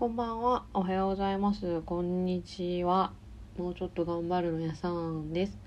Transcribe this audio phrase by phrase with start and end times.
[0.00, 0.64] こんばんは。
[0.72, 1.82] おはようございます。
[1.82, 3.12] こんにちは。
[3.58, 5.58] もうちょっと頑張るのやさんです。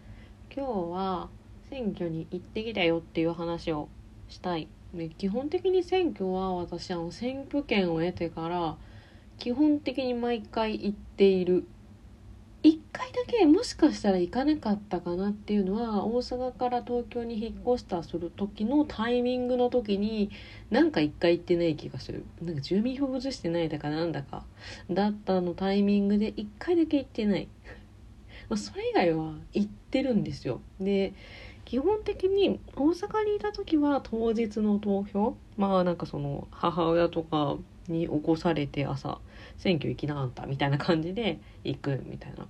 [0.52, 1.29] 今日は
[1.70, 3.90] 選挙に行ってきたよっていう話を
[4.30, 4.68] したい。
[4.92, 8.76] で基本的に選挙は私あの選挙権を得てから
[9.38, 11.68] 基本的に毎回行っている。
[12.64, 20.32] 一回だけもしかしたら行かなかったかなっていうのは大阪から東京に引っ越したする時のタイミングの時に
[20.70, 22.26] なんか一回行ってない気がする。
[22.41, 24.45] なんか住民票移してないだかなんだか。
[24.90, 27.49] だったのタイミングで一回だけ行ってない。
[28.55, 30.62] それ以外は行ってるんですよ。
[30.80, 31.13] で
[31.66, 39.20] 基本的に大阪にいた時は当日の投票まあなんかその母親とかに起こされて朝
[39.58, 42.48] 選挙行きなあんたみたいな感じで行くみたいな。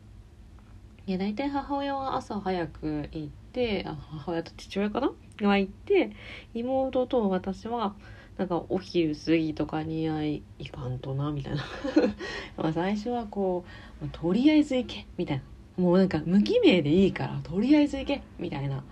[1.05, 5.11] いや大体母親は朝早く行ってあ母親と父親かな？
[5.41, 6.11] が行って
[6.53, 7.93] 妹と私は
[8.37, 11.63] なんかお昼過ぎとかにあいいかんとなみたいな。
[12.57, 13.65] まあ最初はこ
[14.01, 15.43] うとりあえず行けみたいな。
[15.77, 18.83] もうなんか無記名でいいからとりあえず行けみたいな。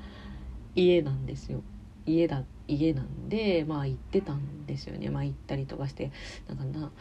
[0.76, 1.62] 家なんですよ。
[2.06, 5.10] 家だ家なんでまあ行ってたんですよね。
[5.10, 6.12] まあ行ったりとかして。
[6.48, 6.92] なんかな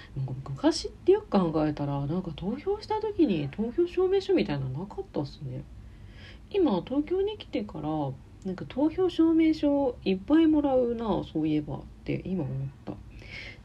[0.49, 5.63] 昔ってよく考えたらなんか投票した時に投票証明書みたいなのなかったっすね。
[6.51, 7.89] 今東京に来てから
[8.45, 12.95] なんか投票証明書いっぱいもらうなそういえばって今思った。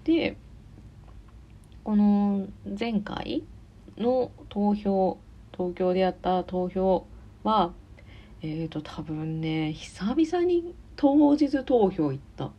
[0.03, 0.37] で
[1.83, 3.43] この前回
[3.97, 5.17] の投票
[5.53, 7.05] 東京でやった投票
[7.43, 7.73] は
[8.47, 12.51] えーと多分ね久々に当日投票行った。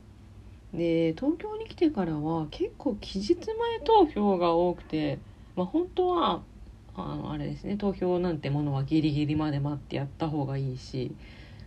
[0.73, 3.47] で東京に来てからは結構期日前
[3.85, 5.19] 投票が多くて
[5.57, 6.43] まあ本当は
[6.95, 11.17] あのあれですね投票なんてものはギリギリまで待ってやった方がいいし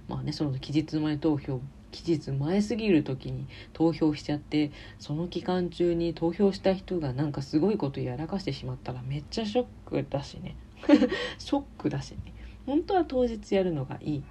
[0.08, 10.56] まあねその期日前投票期日前すぎる時に投票しちゃってその期間中に投票した人がなんかすごいことやらかしてしまったらめっちゃショックだしね。
[11.40, 12.34] ショックだしね。
[12.70, 14.23] 本当は当日やるのがいい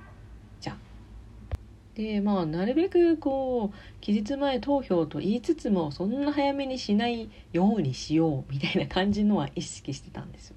[0.61, 0.79] じゃん。
[1.97, 10.57] でまあなるべくこう期日前投票と言いつつもそんな早めにしないようにしようみたいな感じのは意識してたんですよ。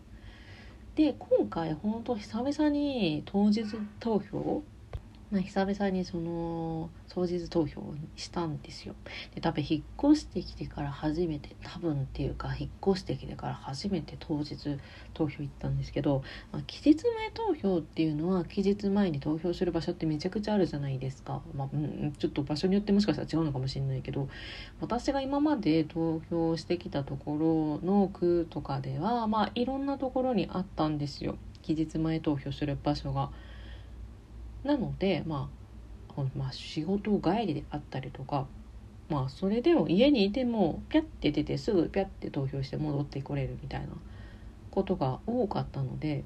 [0.94, 3.66] で今回本当久々に当日
[4.00, 4.62] 投票
[5.31, 7.81] まあ、久々にその当日投票
[8.18, 8.96] したんですよ。
[9.34, 14.58] で多分引っ越してきてから初めて多分っていうか引っ越してきてから初めて当日
[15.14, 24.28] 投票行ったんですけど、まあ、期日前投票っていうのは期日前に投票する場所ってめちゃくちゃあるじゃないですか、まあうん、ちょっと場所によってもしかしたら違うのかもしれないけど
[24.81, 31.38] 私が今まで投票してきたところの区とかではまあいろんなところにあったんですよ。
[31.62, 33.30] 期日前投票する場所が。
[34.64, 35.50] なので、ま
[36.16, 38.48] あ、まあ仕事帰りであったりとか
[39.10, 43.88] まあそれでも家にいてもピャッて出てすぐピャッて投票して戻ってこれるみたいな
[44.72, 46.24] ことが多かったので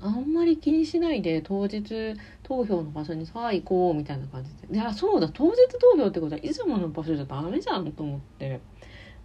[0.00, 4.74] あんまり気にしないで当日投票の場所にさあ行こうみたいな感じで。
[4.74, 8.60] であそうだ当日投票ってことはいつもの場所じゃダメじゃんと思って。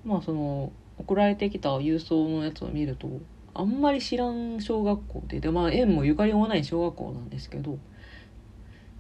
[0.06, 3.10] まあその送られてきた郵送のやつを見ると
[3.54, 7.78] あんまり知らん小学校ででまあ縁もゆかりもない小学校なんですけど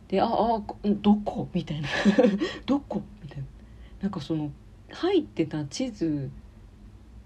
[0.09, 1.47] でああどこ？
[1.53, 1.87] みたいな。
[2.65, 3.03] どこ？
[3.21, 3.45] みたいな。
[4.01, 4.51] なんかその
[4.89, 6.31] 入ってた地図、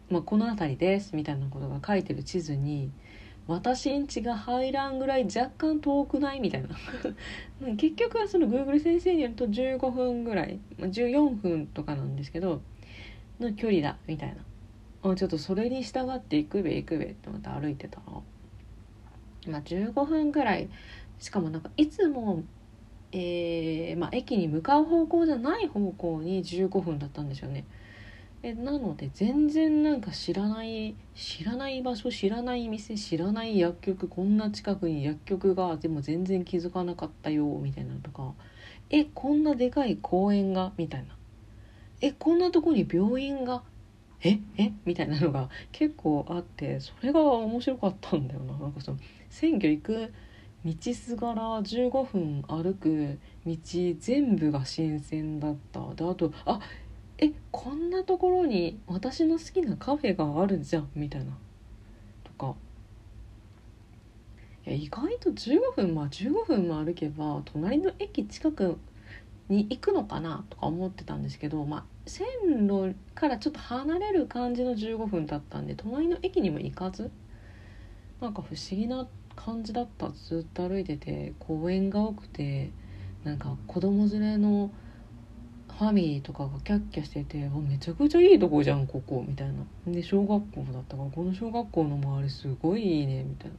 [0.10, 2.92] まあ、この辺りですみたいなことが書いてる地図に
[3.48, 6.70] 私んちが入らんぐらい若干遠くないみたいな。
[7.78, 12.62] 結局はその Google 先生によると15分ぐらい14分とかなんですけど
[13.40, 14.44] の距離だみたいな。
[15.04, 18.04] あちょっとそれに従って行くべ行くべってまた歩いてたら
[19.52, 20.70] まあ15分ぐらい
[21.20, 22.44] しかもなんかいつも
[23.16, 27.64] えー、まあ、駅に向かう方向じゃない方向に15分だったんですよね。
[28.42, 38.34] えなので全然なんか知らない知らない場所知らない店知らない薬局こんな近くに薬局がでも全然気づかなかったよみたいなのとか。
[38.90, 41.16] えこんなでかい公園がみたいな。
[42.02, 43.64] えこんなとこに病院が
[44.24, 48.58] ええみたいなのが結構あってそれが面白かったんだよな。
[48.58, 48.98] なんかその
[49.30, 50.14] 選挙行く
[50.66, 53.56] 道すがら15分歩く道
[54.00, 55.82] 全部が新鮮だった。
[55.96, 56.60] であとあ
[57.18, 61.38] えこんなところに私の好きなカフェがあるじゃんみたいな。
[62.24, 62.56] とか。
[64.66, 68.78] いや意外と15分まあ15分も歩けば隣の駅近く
[69.50, 72.28] に行くのかなとか思ってたんですけど、まあ、線
[72.68, 77.10] 路からちょっと離れる感じの15分だったんで隣の駅にも行かず？
[78.22, 82.72] なんか不思議な感じだったずっと歩いてて公園が多くて
[83.24, 84.72] なんか子供連れの
[85.78, 89.92] ファミリーとかがキャッキャしてて「めちゃくちゃいいとこじゃんここ」みたいな。
[89.92, 93.56] で小学校だったからこの小学校の周りすごいいいねみたいな。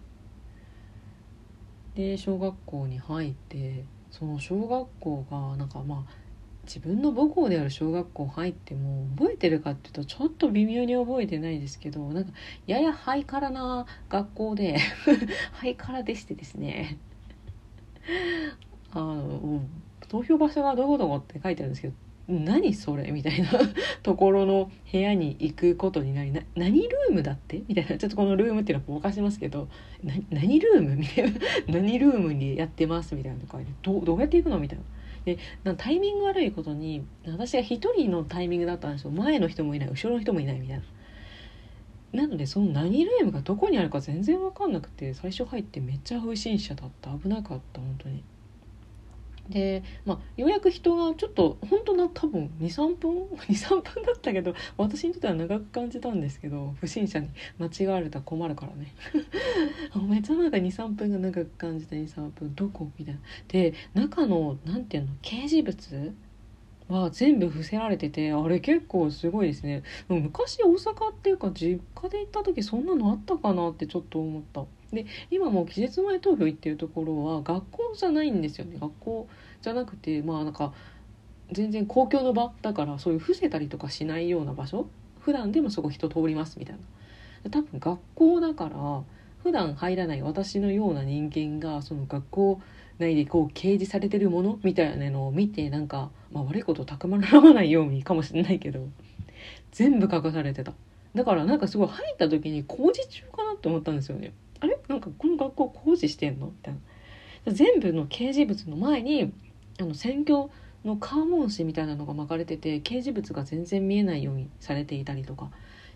[1.97, 6.24] で小学校に入ってその小学校がなんかまあ
[6.64, 12.32] 自分の母校である小学校入っても覚えてるかっていうとちょっと微妙に覚えてないですけどなんか
[12.66, 14.78] ややハイカラな学校で
[15.52, 16.99] ハイカラでしてですね。
[18.93, 19.62] あの
[20.08, 21.94] 投票場所がどこどこって書いてあるんですけど
[22.28, 23.50] 何それみたいな
[24.02, 27.99] ところの部屋に行くことになりな何ルームだってみたいな。
[27.99, 29.69] ちょっとこのルームっていうのはぼかしますけど
[30.02, 31.38] な何ルームみたいな。
[31.69, 34.84] 何ルームにやってますみたいなとかどどうやって行くのみたいな。
[35.25, 35.38] で
[35.79, 40.85] タイミング悪いことに私が1人のタイミングだったんですよ前の人もいない後ろの人もいないみたいな。
[42.12, 48.23] なのでその何ルームがどこにあるか全然分かんなくて最初入ってめっちゃ不審者だった危なかった本当に。
[49.49, 58.94] で、まあ、ようやく人がちょっと本当な多分23分 23分だったけど私にとっては長く感じたんですけど不審者に間違われたら困るからね。
[60.08, 62.91] めっちゃなんか23分が長く感じた23分どこ？
[62.99, 63.20] みたいな。
[63.49, 65.11] で中の何ていうの？
[65.23, 66.14] 掲示物
[66.88, 69.82] は全部伏せられててあれ結構すごいですね。
[70.08, 74.64] 昔大阪っていうか実家で行った時そんなのあったかなってちょっと思った。
[74.93, 78.79] で今もう期日前投票行ってるところは学校じゃないんですよね。
[78.81, 79.29] 学校
[79.63, 80.73] じゃなくてまあなんか
[81.53, 84.87] 全然公共の場だからそういう伏せたりとかしないような場所？
[85.21, 86.77] 普段でもそこ人通りますみたい
[87.45, 87.51] な。
[87.51, 89.03] 多分学校だから
[89.43, 92.61] 普段入らない私のような人間がその学校
[92.99, 98.87] 内でこう掲示されてるものみたいなのを見てなんか、まあ、悪いことたくまらないようにかもしれないけど
[99.73, 100.73] 全部書かされてた。
[101.15, 104.33] だからなんかすごい入った時に工事中かなって思ったんですよね。
[104.89, 106.47] なんかこの学校工事してんの？
[106.47, 107.53] みたいな。
[107.53, 109.33] 全部の掲示物の前に
[109.81, 110.49] あの選挙
[110.85, 115.51] のカーモン紙みたいなのが巻かれてて掲示物が全然見えないようにされていたりとか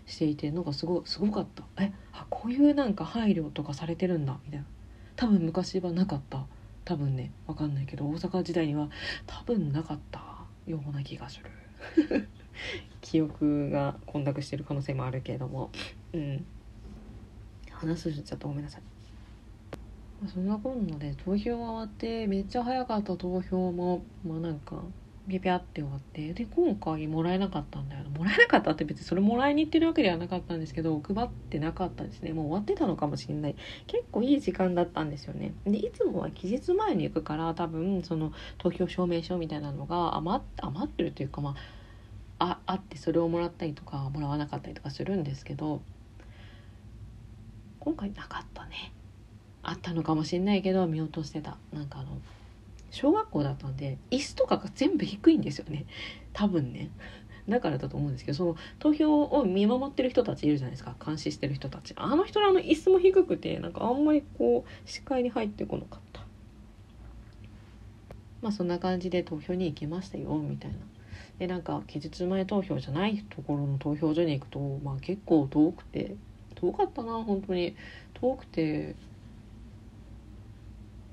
[0.05, 1.63] していてなんかすごすごかった。
[1.83, 4.37] えあこういうなんか配慮とかされてるんだ。
[4.45, 4.65] みたいな。
[5.15, 6.45] 多分昔はなかった。
[6.85, 7.31] 多分ね。
[7.47, 8.89] 分かんないけど大阪時代には
[9.27, 10.39] 多分なかった。
[10.69, 12.27] ような気がする。
[13.01, 15.71] 記憶が混濁してる可能性もあるけれども。
[16.13, 16.45] うん。
[17.79, 18.81] 話すちゃったごめんなさい。
[20.21, 24.81] まそんなこんなで投票が終わってめっちゃ早かった投票もまあなんか
[25.29, 32.33] ピャピャって終わってで今回もらえなかったんだよもらえなかったって別にそれもらいに行ってるわけではなかったんですけど配ってなかったですね。
[32.33, 33.55] もう終わってたのかもしれない。
[33.87, 35.53] 結構いい時間だったんですよね。
[35.65, 41.55] でいつもは期日前に行くから多分その投票証明書みたいなのが余余ってるというかま
[42.39, 45.81] ああってそれをもらったりとかもらわなかったりとかするんですけど
[47.79, 48.93] 今回なかったね。
[49.61, 51.57] あったのかもしれないけど見落としてた。
[51.73, 52.17] なんかあの
[52.91, 55.85] 小学校だったんで椅子とかが全部低いんですよね。
[56.33, 56.89] 多分ね。
[57.47, 60.95] だからだと思うんですけどその投票を見守ってる人たちいるじゃないですか。
[61.03, 61.93] 監視してる人たち。
[61.97, 66.21] あの人らの椅子も低くてなんかあんまりこう視界に入ってこなかった。
[68.41, 70.77] まあそんな感じで投票に行きましたよみたいな。
[71.39, 76.15] でなんか期日前投票じゃないところの投票所に行くとまあ結構遠くて。
[76.59, 77.75] 遠かったな本当に。
[78.13, 78.95] 遠くて。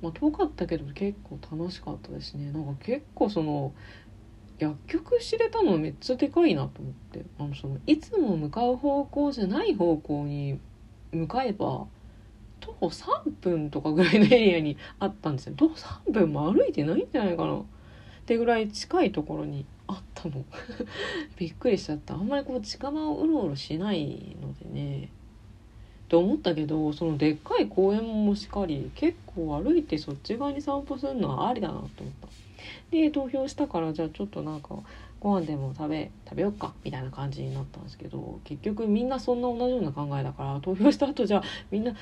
[0.02, 2.52] まあ、遠かったけど結構楽しかったですね。
[2.52, 3.72] なんか結構その
[4.58, 7.24] 薬局知れたのめっちゃでかいなと思って。
[7.38, 10.60] あのそのいつも向かう方向じゃない方向に
[11.12, 11.86] 向かえば
[12.60, 15.54] 徒歩3分とかぐらいのエリアにあったんですよ。
[15.56, 17.56] 徒歩3分も歩いてないんじゃないかな。
[17.58, 17.64] っ
[18.26, 20.44] てぐらい近いところにあったの。
[21.38, 22.14] びっくりしちゃった。
[22.14, 25.10] あんまりこう近場をうろうろしないのでね。
[26.06, 31.88] って思ったけどそのでっかい公園もしかり結構歩いてそっち側に散歩するのはありだなと思っ
[32.20, 32.28] た。
[32.90, 34.76] で投票したからじゃあちょっとなんか
[35.18, 41.92] ご飯でも食べ食べよっかみたいな感じになったんですけど結局みんなそんな同じような考えだから投票した後じゃあみんな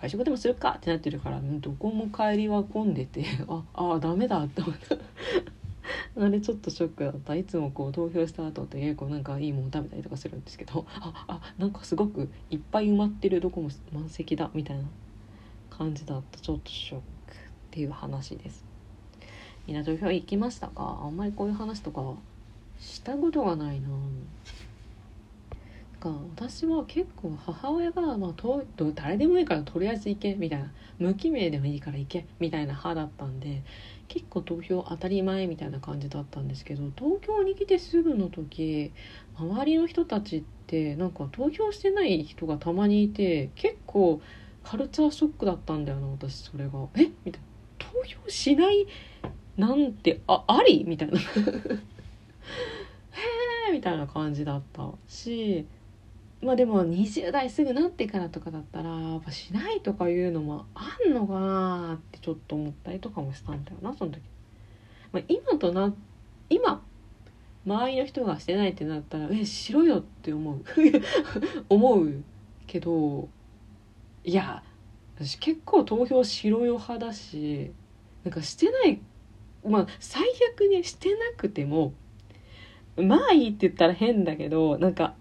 [0.00, 4.96] 外食でもするかってなってるからどこも帰りは混んでてああダメだって思った。
[6.18, 7.34] あれちょっとショックだった。
[7.34, 10.84] いつもこう投票した後って結構なんかいいもの食べたりとかするんですけど。
[11.00, 14.84] ああなんかすごくいっぱい埋まってるどこも満席だみたいな
[15.70, 16.38] 感じだった。
[16.38, 17.04] ちょっとショック
[17.34, 17.36] っ
[17.70, 18.64] ていう話です。
[19.66, 21.00] みんな投票行きましたか？
[21.02, 22.14] あんまりこういう話とか
[22.78, 23.88] したことがないな。
[26.00, 28.64] か私は結構母親が、まあ、と
[28.94, 30.72] 誰でもいいからとりあえず行けみたいな。
[30.98, 33.62] 無記名でもいいから行けみたいな派だったんで
[34.10, 38.90] 結構投票当たり前みたいな感じだったんですけど東京に来てすぐの時
[39.38, 44.20] 周りの人たちってなんか投票してない人がたまにいて結構
[44.64, 46.70] カルチャーショックだったんだよな私それが。
[46.96, 47.08] え？
[47.24, 47.46] みたいな。
[47.78, 48.84] 投票しない
[49.56, 50.82] なんてああり？
[50.84, 51.20] みたいな。
[53.72, 55.64] みたいな感じだったし
[56.42, 64.22] まあでも20代すぐなってからとかだったらやっぱしないとかいうのもあんのかなってちょっと思ったりとかもしたんだよなその時。
[65.12, 65.92] まあ、今とな
[66.48, 66.82] 今
[67.66, 70.64] 周りの人がしてないってなったらえしろよって思う
[71.68, 72.22] 思う
[72.66, 73.28] けど
[74.24, 74.62] いや
[75.16, 77.70] 私結構投票しろよ派だし
[78.24, 79.00] なんかしてない
[79.64, 80.22] まあ最
[80.54, 81.92] 悪ねしてなくても
[82.96, 85.14] まあいいって言ったら変だけどなんか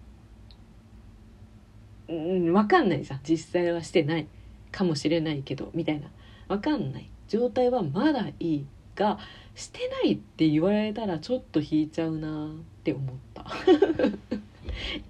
[2.10, 4.28] うん分かんないじゃん実際はしてない
[4.72, 6.08] かもしれないけどみたいな
[6.48, 9.20] 分かんない状態はまだいいが
[9.56, 12.50] してないって言われたらちょっと引いちゃうなっ
[12.84, 13.46] て思った。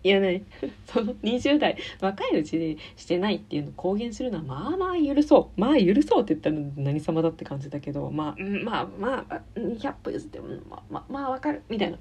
[0.04, 0.44] いやね
[0.88, 5.60] その20代若いうちでしてないっていうのを公言するのはまあまあ許そう。
[5.62, 11.62] まあ許そうって言ったら何様だって感じだけどまあまあまあ100歩譲ってまあまあまあわかる。
[11.70, 11.98] みたいな。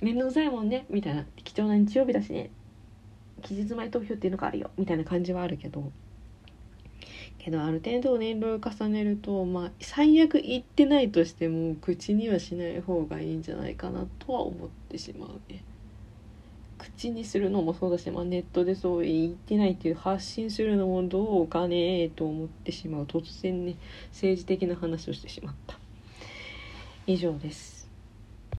[0.00, 0.86] 面倒くさいもんね。
[0.88, 1.26] みたいな。
[1.44, 2.50] 貴重な日曜日だしね。
[3.40, 5.90] 期日前投票っていうのがあるよみたいな感じはあるけど。
[7.38, 15.62] けどある程度年齢を重ねるとまあ最悪言ってないとしても口にはしない方がいいんじゃないかなとは思ってしまうね。
[16.76, 23.76] 口にするのもそうだし、まあ、ネットでそう言ってないっていう発信するのもどうかねと思ってしまう突然ね
[24.12, 25.78] 政治的な話をしてしまった。
[27.06, 27.79] 以上です。